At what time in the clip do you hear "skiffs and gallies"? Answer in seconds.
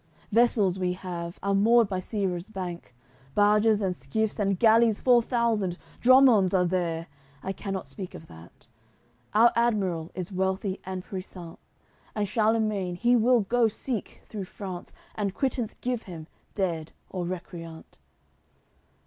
3.95-4.99